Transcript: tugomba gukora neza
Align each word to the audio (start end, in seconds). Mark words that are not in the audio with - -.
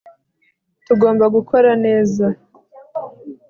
tugomba 0.85 1.25
gukora 1.35 1.69
neza 1.85 2.25